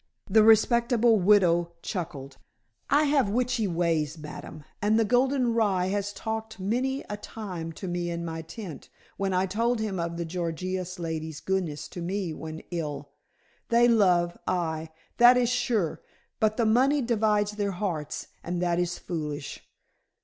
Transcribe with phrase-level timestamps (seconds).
[0.27, 2.37] The respectable widow chuckled.
[2.89, 7.87] "I have witchly ways, ma'am, and the golden rye has talked many a time to
[7.87, 12.33] me in my tent, when I told him of the Gorgious lady's goodness to me
[12.33, 13.11] when ill.
[13.69, 16.01] They love aye, that is sure
[16.39, 19.63] but the money divides their hearts, and that is foolish.